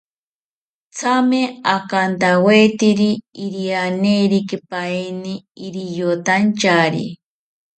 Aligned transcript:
Thame 0.97 1.41
akantawetiri 1.75 3.09
irianerikipaeni 3.45 5.33
riyotantyari 5.73 7.05